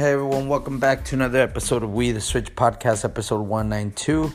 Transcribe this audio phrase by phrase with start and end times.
[0.00, 4.32] Hey everyone, welcome back to another episode of Be the Switch podcast, episode 192,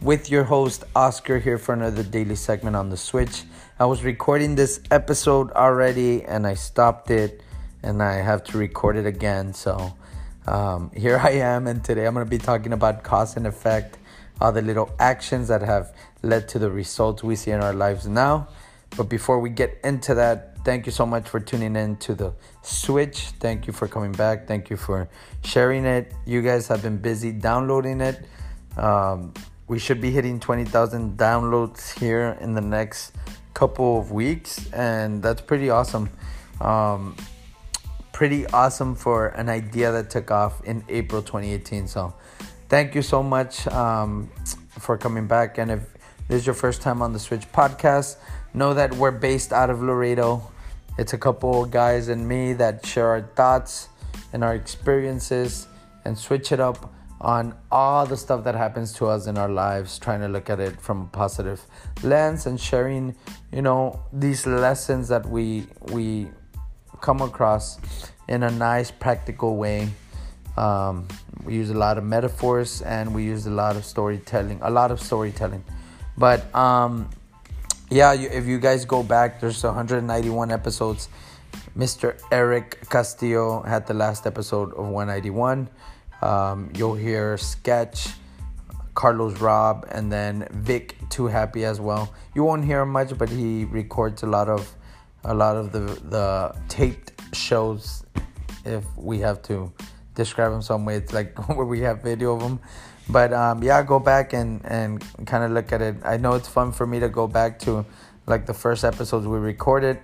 [0.00, 3.42] with your host Oscar here for another daily segment on the Switch.
[3.78, 7.42] I was recording this episode already and I stopped it
[7.82, 9.52] and I have to record it again.
[9.52, 9.94] So
[10.46, 13.98] um, here I am, and today I'm going to be talking about cause and effect,
[14.40, 18.08] all the little actions that have led to the results we see in our lives
[18.08, 18.48] now.
[18.96, 22.32] But before we get into that, thank you so much for tuning in to the
[22.62, 23.28] switch.
[23.40, 24.46] Thank you for coming back.
[24.46, 25.08] Thank you for
[25.44, 26.12] sharing it.
[26.26, 28.24] You guys have been busy downloading it.
[28.76, 29.34] Um,
[29.68, 33.14] we should be hitting 20000 downloads here in the next
[33.54, 36.10] couple of weeks and that's pretty awesome.
[36.60, 37.16] Um,
[38.12, 42.14] pretty awesome for an idea that took off in april 2018 so
[42.68, 44.30] thank you so much um,
[44.78, 45.58] for coming back.
[45.58, 45.80] And if
[46.28, 48.16] this is your first time on the switch podcast
[48.54, 50.42] know that we're based out of laredo
[50.98, 53.88] it's a couple guys and me that share our thoughts
[54.32, 55.66] and our experiences
[56.04, 59.98] and switch it up on all the stuff that happens to us in our lives,
[59.98, 61.64] trying to look at it from a positive
[62.02, 63.14] lens and sharing,
[63.52, 66.28] you know, these lessons that we we
[67.00, 67.78] come across
[68.28, 69.88] in a nice practical way.
[70.56, 71.06] Um,
[71.44, 74.90] we use a lot of metaphors and we use a lot of storytelling, a lot
[74.90, 75.64] of storytelling.
[76.18, 77.08] But um,
[77.92, 81.08] yeah, you, if you guys go back, there's 191 episodes.
[81.76, 82.18] Mr.
[82.30, 85.68] Eric Castillo had the last episode of 191.
[86.22, 88.08] Um, you'll hear Sketch,
[88.94, 92.12] Carlos Rob, and then Vic Too Happy as well.
[92.34, 94.74] You won't hear much, but he records a lot of
[95.24, 98.04] a lot of the the taped shows.
[98.64, 99.70] If we have to
[100.14, 102.60] describe them some way, it's like where we have video of them.
[103.08, 105.96] But um, yeah, go back and, and kind of look at it.
[106.04, 107.84] I know it's fun for me to go back to
[108.26, 109.98] like the first episodes we recorded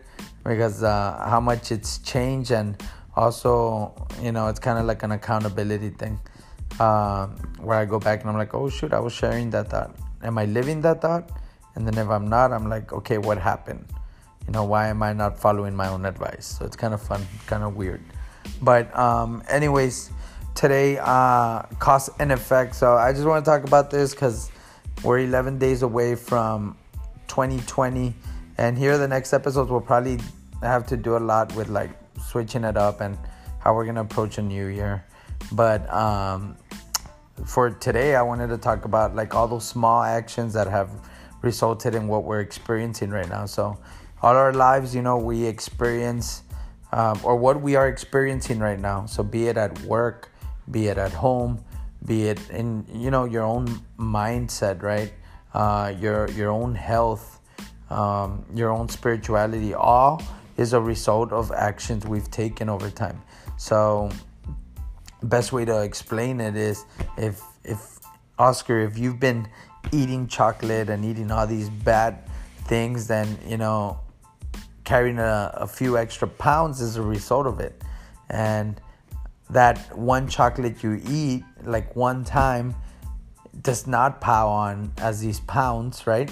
[0.44, 2.77] because uh, how much it's changed and
[3.14, 6.18] also you know it's kind of like an accountability thing
[6.80, 7.27] uh,
[7.58, 9.94] where I go back and I'm like, oh shoot, I was sharing that thought.
[10.23, 11.30] Am I living that thought?
[11.74, 13.84] And then if I'm not, I'm like, okay, what happened?
[14.46, 16.56] You know, why am I not following my own advice?
[16.58, 18.02] So it's kind of fun, kind of weird.
[18.62, 20.11] But um, anyways
[20.58, 22.74] today uh, cause and effect.
[22.74, 24.51] So I just want to talk about this because
[25.05, 26.77] we're 11 days away from
[27.29, 28.13] 2020,
[28.58, 30.18] and here the next episodes will probably
[30.61, 33.17] have to do a lot with like switching it up and
[33.61, 35.05] how we're gonna approach a new year.
[35.52, 36.57] But um,
[37.47, 40.91] for today, I wanted to talk about like all those small actions that have
[41.41, 43.47] resulted in what we're experiencing right now.
[43.47, 43.79] So
[44.23, 46.42] all our lives, you know, we experience.
[46.91, 49.05] Um, or what we are experiencing right now.
[49.05, 50.30] So, be it at work,
[50.70, 51.64] be it at home,
[52.05, 53.67] be it in you know your own
[53.98, 55.12] mindset, right?
[55.55, 57.40] Uh, your your own health,
[57.90, 60.23] um, your own spirituality, all
[60.56, 63.20] is a result of actions we've taken over time.
[63.56, 64.11] So,
[65.23, 66.85] best way to explain it is
[67.17, 67.98] if if
[68.39, 69.48] Oscar, if you've been
[69.92, 72.29] eating chocolate and eating all these bad
[72.64, 74.00] things, then you know
[74.85, 77.83] carrying a, a few extra pounds is a result of it,
[78.30, 78.80] and
[79.51, 82.75] that one chocolate you eat like one time
[83.63, 86.31] does not pile on as these pounds, right?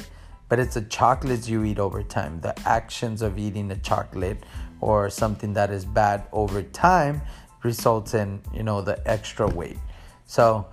[0.49, 4.45] But it's the chocolates you eat over time, the actions of eating a chocolate
[4.81, 7.23] or something that is bad over time
[7.63, 9.79] results in, you know, the extra weight.
[10.27, 10.67] So,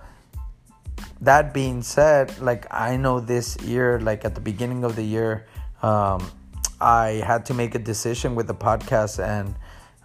[1.20, 5.46] that being said, like I know this year, like at the beginning of the year,
[5.82, 6.30] um,
[6.80, 9.54] I had to make a decision with the podcast and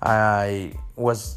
[0.01, 1.35] I was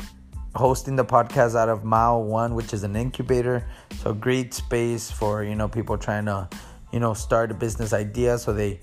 [0.54, 3.66] hosting the podcast out of Mao One, which is an incubator.
[4.02, 6.48] So great space for you know people trying to
[6.92, 8.38] you know start a business idea.
[8.38, 8.80] So they,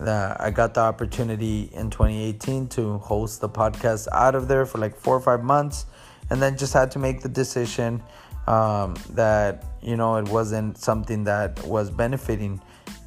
[0.00, 4.78] uh, I got the opportunity in 2018 to host the podcast out of there for
[4.78, 5.86] like four or five months,
[6.30, 8.02] and then just had to make the decision
[8.46, 12.60] um, that you know it wasn't something that was benefiting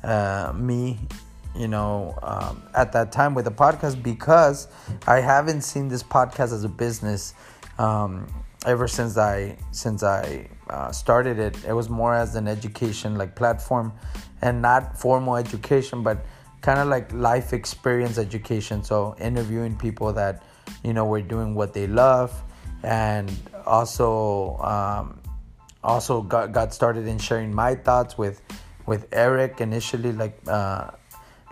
[0.03, 0.99] uh, me
[1.57, 4.67] you know, um, at that time with the podcast because
[5.07, 7.33] I haven't seen this podcast as a business
[7.77, 8.27] um,
[8.65, 11.57] ever since I since I uh, started it.
[11.65, 13.93] It was more as an education like platform,
[14.41, 16.25] and not formal education, but
[16.61, 18.83] kind of like life experience education.
[18.83, 20.43] So interviewing people that
[20.83, 22.31] you know were doing what they love,
[22.83, 23.31] and
[23.65, 25.21] also um,
[25.83, 28.41] also got got started in sharing my thoughts with
[28.85, 30.39] with Eric initially like.
[30.47, 30.91] Uh,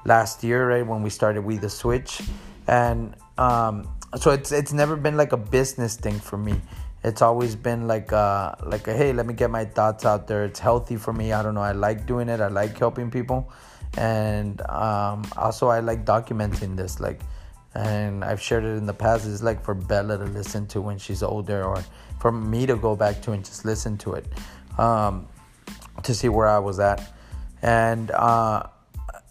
[0.05, 2.21] last year, right when we started Be the Switch,
[2.67, 6.61] and um, so it's it's never been like a business thing for me.
[7.03, 10.45] It's always been like a, like a, hey, let me get my thoughts out there.
[10.45, 11.33] It's healthy for me.
[11.33, 11.61] I don't know.
[11.61, 12.39] I like doing it.
[12.39, 13.51] I like helping people,
[13.97, 17.01] and um, also I like documenting this.
[17.01, 17.19] Like
[17.75, 19.27] and I've shared it in the past.
[19.27, 21.83] It's like for Bella to listen to when she's older, or
[22.19, 24.25] for me to go back to and just listen to it
[24.77, 25.27] um,
[26.03, 27.13] to see where I was at.
[27.61, 28.63] And uh,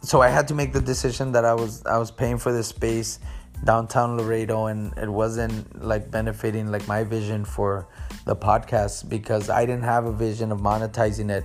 [0.03, 2.69] so I had to make the decision that I was I was paying for this
[2.69, 3.21] space
[3.65, 7.87] downtown Laredo, and it wasn't like benefiting like my vision for
[8.25, 11.45] the podcast because I didn't have a vision of monetizing it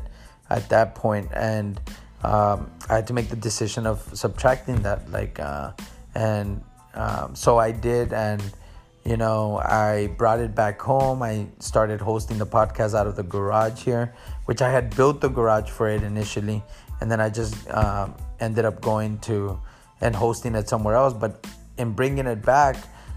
[0.49, 1.79] at that point, and
[2.23, 5.73] um, I had to make the decision of subtracting that, like, uh,
[6.15, 8.41] and um, so I did, and
[9.05, 11.23] you know, I brought it back home.
[11.23, 14.13] I started hosting the podcast out of the garage here,
[14.45, 16.63] which I had built the garage for it initially,
[16.99, 19.59] and then I just um, ended up going to
[20.01, 21.13] and hosting it somewhere else.
[21.13, 21.45] But
[21.77, 22.75] in bringing it back,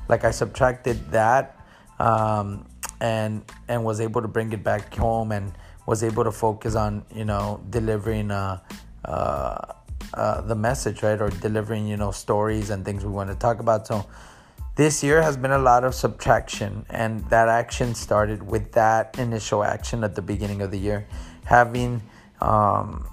[0.09, 1.57] like I subtracted that,
[1.99, 2.67] um,
[3.01, 5.53] and and was able to bring it back home and
[5.87, 8.61] was able to focus on you know delivering uh,
[9.05, 9.73] uh,
[10.15, 13.61] uh, the message right or delivering you know stories and things we want to talk
[13.61, 13.87] about.
[13.87, 14.07] So
[14.77, 19.63] this year has been a lot of subtraction and that action started with that initial
[19.63, 21.07] action at the beginning of the year.
[21.45, 22.03] Having
[22.41, 23.07] um,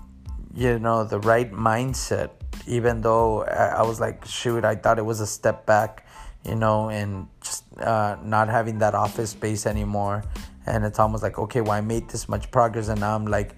[0.55, 2.31] you know the right mindset
[2.67, 6.07] even though I, was like shoot i thought it was a step back
[6.47, 10.23] you know and just uh, not having that office space anymore.
[10.65, 13.55] And it's almost like okay well i made this much progress and now i'm like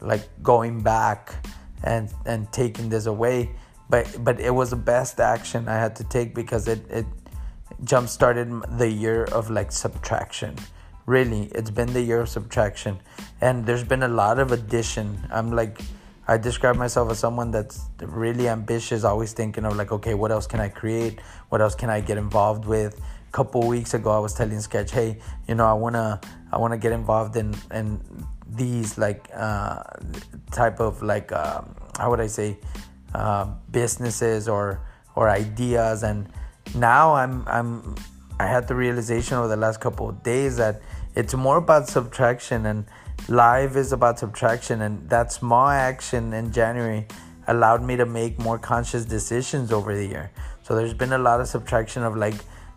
[0.00, 1.34] like going back
[1.82, 3.50] and and taking this away.
[3.90, 7.06] But but it was the best action i had to take because it it
[7.82, 8.48] jump started
[8.78, 10.56] the year of like subtraction.
[11.06, 13.00] Really it's been the year of subtraction.
[13.40, 15.26] And there's been a lot of addition.
[15.30, 15.80] I'm like
[16.28, 20.46] i describe myself as someone that's really ambitious always thinking of like okay what else
[20.46, 21.20] can i create?
[21.48, 22.98] What else can i get involved with?
[22.98, 25.18] A couple weeks ago i was telling sketch hey
[25.48, 26.20] you know i want to
[26.52, 28.00] i want to get involved in in
[28.48, 29.82] these like uh,
[30.52, 32.58] type of like um, how would I say
[33.14, 34.80] uh, businesses or
[35.16, 36.02] or ideas.
[36.02, 36.28] And
[36.74, 37.94] now I'm I'm
[38.38, 40.82] I had the realization over the last couple of days that
[41.14, 42.86] it's more about subtraction and
[43.28, 47.06] live is about subtraction and that small action in January
[47.46, 50.30] allowed me to make more conscious decisions over the year.
[50.62, 52.34] So there's been a lot of subtraction of like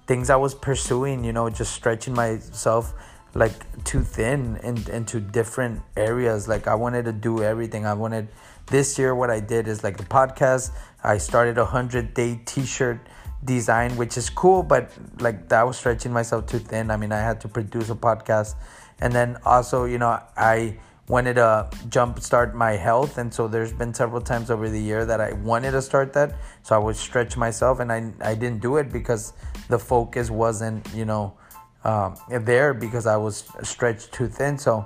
[0.07, 2.93] things I was pursuing, you know, just stretching myself
[3.33, 6.47] like too thin in, into different areas.
[6.47, 7.85] Like I wanted to do everything.
[7.85, 8.27] I wanted
[8.67, 10.71] this year what I did is like the podcast.
[11.03, 12.99] I started a hundred day t-shirt
[13.43, 16.89] design, which is cool, but like that was stretching myself too thin.
[16.89, 18.55] I mean, I had to produce a podcast,
[18.99, 20.77] and then also, you know, I
[21.07, 25.21] wanted to jumpstart my health, and so there's been several times over the year that
[25.21, 28.77] I wanted to start that, so I would stretch myself, and I I didn't do
[28.77, 29.33] it because
[29.69, 31.37] the focus wasn't, you know
[31.87, 34.57] um, there because I was stretched too thin.
[34.57, 34.85] So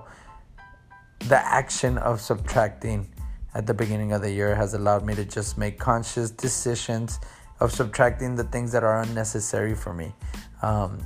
[1.28, 3.08] the action of subtracting
[3.54, 7.20] at the beginning of the year has allowed me to just make conscious decisions
[7.60, 10.14] of subtracting the things that are unnecessary for me.
[10.62, 11.00] Um,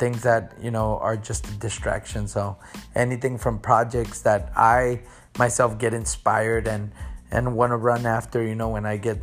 [0.00, 2.56] things that you know are just a distraction so
[2.94, 5.00] anything from projects that i
[5.38, 6.90] myself get inspired and
[7.30, 9.18] and want to run after you know when i get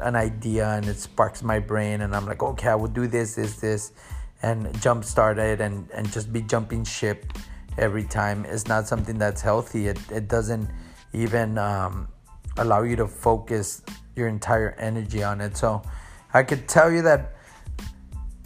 [0.00, 3.36] an idea and it sparks my brain and i'm like okay i will do this
[3.36, 3.92] this this
[4.42, 7.32] and jump start it and, and just be jumping ship
[7.78, 9.88] every time is not something that's healthy.
[9.88, 10.68] It, it doesn't
[11.12, 12.08] even um,
[12.56, 13.82] allow you to focus
[14.14, 15.56] your entire energy on it.
[15.56, 15.82] So
[16.32, 17.35] I could tell you that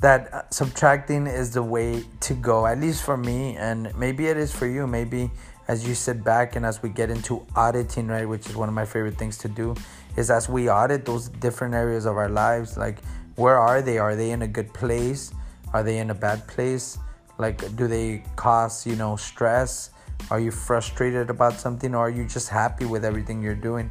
[0.00, 4.36] that uh, subtracting is the way to go, at least for me, and maybe it
[4.36, 4.86] is for you.
[4.86, 5.30] Maybe
[5.68, 8.74] as you sit back and as we get into auditing, right, which is one of
[8.74, 9.74] my favorite things to do,
[10.16, 12.98] is as we audit those different areas of our lives, like
[13.36, 13.98] where are they?
[13.98, 15.32] Are they in a good place?
[15.72, 16.98] Are they in a bad place?
[17.38, 19.90] Like, do they cause, you know, stress?
[20.30, 23.90] Are you frustrated about something or are you just happy with everything you're doing?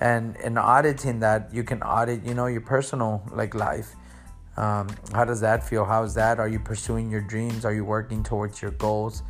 [0.00, 3.94] And in auditing that, you can audit, you know, your personal like life.
[4.56, 5.84] Um, how does that feel?
[5.84, 6.38] How's that?
[6.38, 7.64] Are you pursuing your dreams?
[7.64, 9.22] Are you working towards your goals?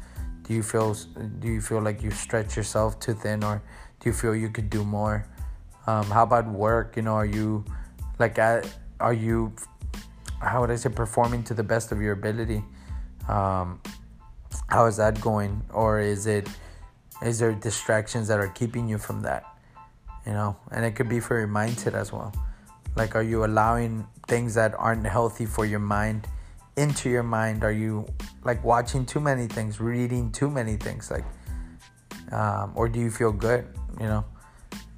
[0.43, 0.95] Do you feel
[1.41, 3.63] do you feel like you stretch yourself too thin, or
[3.99, 5.27] do you feel you could do more?
[5.87, 6.97] Um, how about work?
[6.97, 7.65] You know, are you
[8.19, 9.53] like are you
[10.41, 12.63] how would I say performing to the best of your ability.
[13.29, 13.81] Um,
[14.69, 16.49] how is that going, or is it
[17.23, 19.45] is there distractions that are keeping you from that?
[20.27, 22.33] You know, and it could be for your mindset as well.
[22.97, 26.27] Like, are you allowing things that aren't healthy for your mind
[26.77, 27.63] into your mind?
[27.63, 28.07] Are you
[28.45, 31.25] like watching too many things, reading too many things, like,
[32.33, 33.67] um, or do you feel good?
[34.01, 34.25] You know,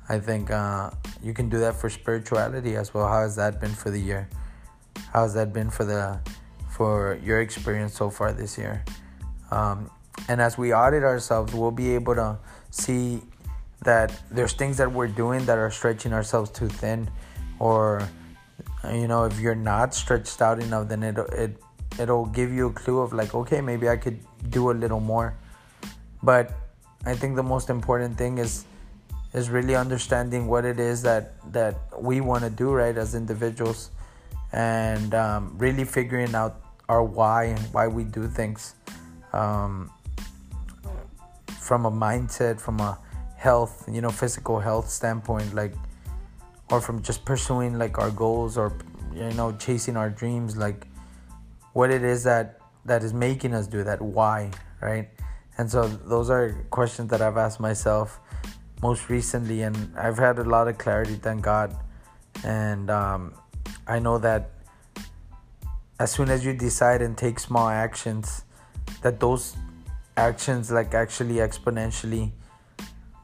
[0.09, 0.91] I think uh,
[1.23, 3.07] you can do that for spirituality as well.
[3.07, 4.29] How has that been for the year?
[5.13, 6.19] how's that been for the
[6.71, 8.85] for your experience so far this year
[9.51, 9.91] um,
[10.29, 12.39] and as we audit ourselves we'll be able to
[12.71, 13.21] see
[13.83, 17.09] that there's things that we're doing that are stretching ourselves too thin
[17.59, 18.09] or
[18.93, 21.57] you know if you're not stretched out enough then it it
[21.99, 24.19] it'll give you a clue of like okay maybe i could
[24.51, 25.35] do a little more.
[26.23, 26.53] But
[27.07, 28.65] i think the most important thing is
[29.35, 33.91] is really understanding what it is that that we want to do right as individuals
[34.53, 38.75] and um, really figuring out our why and why we do things
[39.33, 39.91] um,
[41.61, 42.99] from a mindset from a
[43.37, 45.75] health you know physical health standpoint like
[46.71, 48.77] or from just pursuing like our goals or
[49.15, 50.87] you know chasing our dreams like
[51.73, 55.09] what it is that that is making us do that why right?
[55.57, 58.21] And so those are questions that i've asked myself
[58.81, 61.77] most recently and i've had a lot of clarity thank god.
[62.45, 63.35] And um,
[63.87, 64.51] i know that
[65.99, 68.45] as soon as you decide and take small actions
[69.03, 69.57] that those
[70.17, 72.31] actions like actually exponentially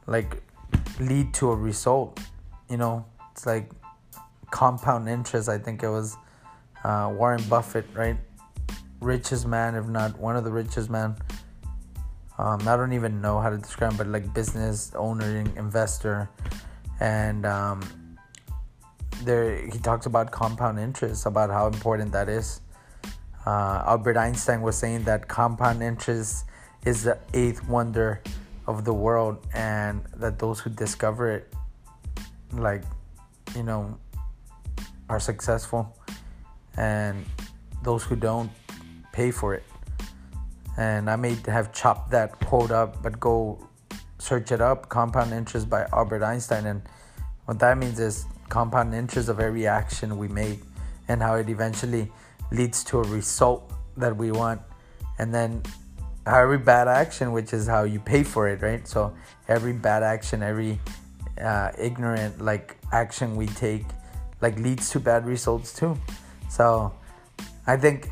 [0.07, 0.41] like
[0.99, 2.19] lead to a result
[2.69, 3.69] you know it's like
[4.49, 5.49] compound interest.
[5.49, 6.15] I think it was
[6.85, 8.15] uh, Warren Buffett, right?
[9.01, 11.17] Richest man, if not one of the richest man.
[12.37, 16.29] Um, I don't even know how to describe, him, but like business owner, investor,
[17.01, 17.81] and um,
[19.23, 22.61] there he talks about compound interest, about how important that is.
[23.45, 26.45] Uh, Albert Einstein was saying that compound interest
[26.85, 28.21] is the eighth wonder
[28.65, 31.53] of the world, and that those who discover it,
[32.53, 32.83] like
[33.55, 33.97] you know,
[35.09, 35.95] are successful,
[36.77, 37.25] and
[37.83, 38.51] those who don't
[39.11, 39.63] pay for it.
[40.77, 43.65] And I may have chopped that quote up, but go
[44.17, 46.65] search it up compound interest by Albert Einstein.
[46.65, 46.81] And
[47.45, 50.59] what that means is compound interest of every action we make
[51.07, 52.11] and how it eventually
[52.51, 54.61] leads to a result that we want.
[55.19, 55.61] And then
[56.25, 58.85] every bad action, which is how you pay for it, right?
[58.87, 59.15] So
[59.47, 60.79] every bad action, every
[61.41, 63.85] uh, ignorant like action we take
[64.41, 65.97] like leads to bad results too.
[66.49, 66.93] So
[67.67, 68.09] i think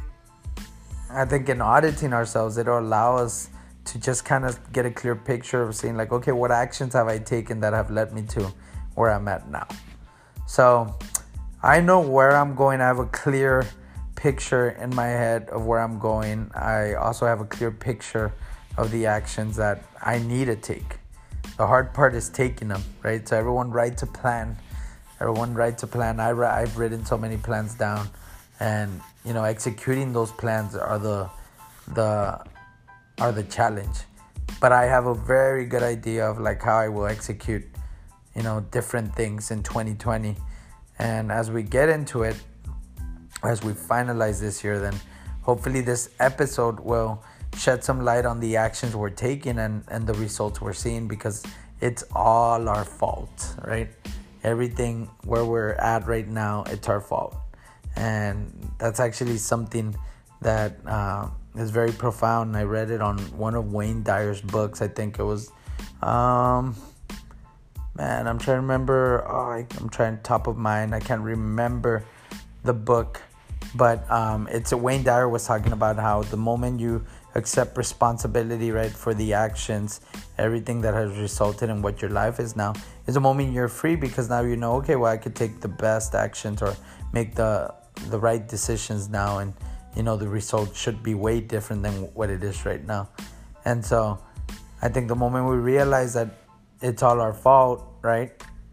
[1.11, 3.49] i think in auditing ourselves it'll allow us
[3.85, 7.07] to just kind of get a clear picture of saying like okay what actions have
[7.07, 8.51] i taken that have led me to
[8.95, 9.67] where i'm at now?
[10.47, 10.97] So
[11.61, 12.81] i know where i'm going.
[12.81, 13.65] I have a clear
[14.15, 16.51] picture in my head of where i'm going.
[16.55, 18.33] I also have a clear picture
[18.77, 20.97] of the actions that i need to take
[21.57, 23.27] the hard part is taking them, right?
[23.27, 24.57] So everyone writes a plan.
[25.19, 26.19] Everyone writes a plan.
[26.19, 28.09] I I've written so many plans down,
[28.59, 31.29] and you know, executing those plans are the
[31.93, 32.43] the
[33.19, 33.97] are the challenge.
[34.59, 37.63] But I have a very good idea of like how I will execute,
[38.35, 40.35] you know, different things in 2020.
[40.99, 42.37] And as we get into it,
[43.43, 44.95] as we finalize this year, then
[45.41, 47.23] hopefully this episode will
[47.57, 51.43] shed some light on the actions we're taking and, and the results we're seeing because
[51.81, 53.89] it's all our fault, right?
[54.43, 57.35] Everything where we're at right now, it's our fault.
[57.95, 59.95] And that's actually something
[60.41, 62.55] that uh, is very profound.
[62.57, 64.81] I read it on one of Wayne Dyer's books.
[64.81, 65.51] I think it was,
[66.01, 66.75] um,
[67.95, 69.25] man, I'm trying to remember.
[69.27, 70.95] Oh, I, am trying top of mind.
[70.95, 72.05] I can't remember
[72.63, 73.21] the book,
[73.75, 77.05] but um, it's a Wayne Dyer was talking about how the moment you
[77.35, 80.01] accept responsibility right for the actions
[80.37, 82.73] everything that has resulted in what your life is now
[83.07, 85.67] is a moment you're free because now you know okay well i could take the
[85.67, 86.75] best actions or
[87.11, 87.73] make the
[88.09, 89.53] the right decisions now and
[89.95, 93.09] you know the result should be way different than what it is right now.
[93.65, 94.19] And so
[94.81, 96.27] i think the moment we realize that
[96.81, 98.31] it's all our fault right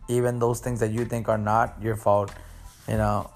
[0.08, 2.32] even those things that you think are not your fault
[2.88, 3.30] you know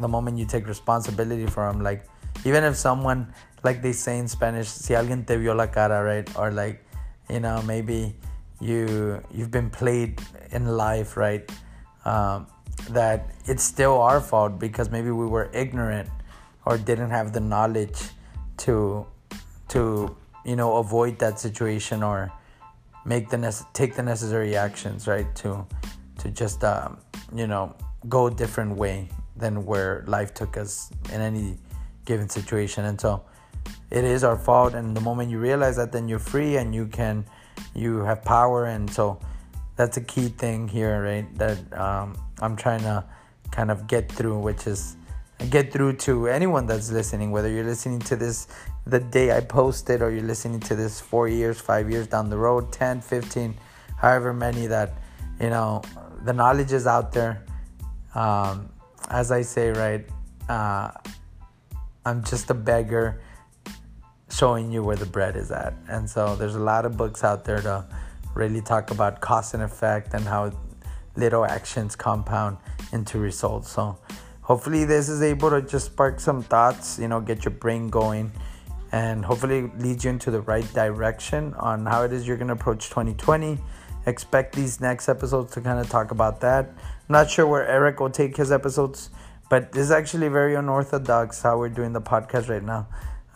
[0.00, 2.02] the moment you take responsibility for them like
[2.44, 3.32] even if someone
[3.66, 6.28] like they say in Spanish, si alguien te vio la cara, right?
[6.38, 6.84] Or like,
[7.28, 8.14] you know, maybe
[8.60, 10.20] you you've been played
[10.52, 11.44] in life, right?
[12.04, 12.46] Um,
[12.90, 16.08] that it's still our fault because maybe we were ignorant
[16.64, 17.98] or didn't have the knowledge
[18.64, 19.06] to
[19.68, 22.32] to you know avoid that situation or
[23.04, 25.66] make the nece- take the necessary actions right to
[26.18, 26.98] to just um,
[27.34, 27.74] you know
[28.08, 31.58] go a different way than where life took us in any
[32.04, 33.22] given situation and so
[33.90, 36.86] it is our fault and the moment you realize that then you're free and you
[36.86, 37.24] can
[37.74, 38.66] you have power.
[38.66, 39.20] And so
[39.76, 43.04] that's a key thing here right that um, i'm trying to
[43.52, 44.96] kind of get through which is
[45.50, 48.48] get through to anyone that's listening whether you're listening to this
[48.86, 52.36] the day i posted or you're listening to this four years five years down the
[52.36, 53.54] road 10 15
[53.98, 54.94] however many that
[55.40, 55.82] you know
[56.24, 57.44] the knowledge is out there.
[58.14, 58.70] Um,
[59.10, 60.08] as i say right
[60.48, 60.90] uh,
[62.06, 63.20] i'm just a beggar
[64.36, 65.72] showing you where the bread is at.
[65.88, 67.86] And so there's a lot of books out there to
[68.34, 70.52] really talk about cause and effect and how
[71.16, 72.58] little actions compound
[72.92, 73.70] into results.
[73.70, 73.98] So
[74.42, 78.30] hopefully this is able to just spark some thoughts, you know, get your brain going
[78.92, 82.54] and hopefully leads you into the right direction on how it is you're going to
[82.54, 83.58] approach 2020.
[84.04, 86.66] Expect these next episodes to kind of talk about that.
[86.68, 89.10] I'm not sure where Eric will take his episodes,
[89.48, 92.86] but this is actually very unorthodox how we're doing the podcast right now.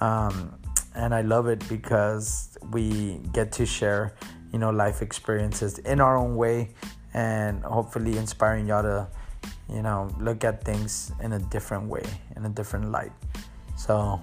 [0.00, 0.59] Um,
[0.94, 4.14] and I love it because we get to share,
[4.52, 6.70] you know, life experiences in our own way
[7.14, 9.08] and hopefully inspiring y'all to,
[9.68, 12.04] you know, look at things in a different way,
[12.36, 13.12] in a different light.
[13.76, 14.20] So,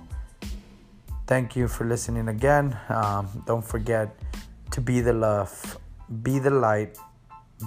[1.26, 2.78] thank you for listening again.
[2.90, 4.16] Um, don't forget
[4.72, 5.78] to be the love,
[6.22, 6.98] be the light,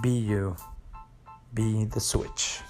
[0.02, 0.57] be you,
[1.52, 2.61] be the switch.